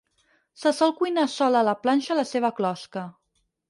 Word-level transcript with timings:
Se 0.61 0.71
sol 0.77 0.95
cuinar 1.03 1.27
sola 1.35 1.61
a 1.63 1.69
la 1.71 1.79
planxa 1.85 2.19
a 2.19 2.21
la 2.25 2.29
seva 2.35 2.55
closca. 2.63 3.09